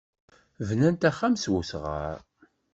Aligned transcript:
Bnant 0.67 1.07
axxam 1.09 1.35
s 1.43 1.45
wesɣar. 1.51 2.19